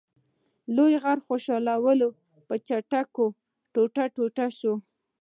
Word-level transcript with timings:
لوی 0.75 0.93
غر 1.03 1.17
خوشحال 1.27 1.67
په 2.47 2.55
څټکو 2.67 3.25
ټوټه 3.73 4.05
ټوټه 4.15 4.47
شو. 4.57 4.73